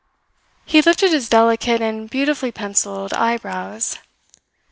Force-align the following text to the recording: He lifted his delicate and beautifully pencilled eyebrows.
He 0.65 0.81
lifted 0.81 1.11
his 1.11 1.29
delicate 1.29 1.79
and 1.79 2.09
beautifully 2.09 2.51
pencilled 2.51 3.13
eyebrows. 3.13 3.99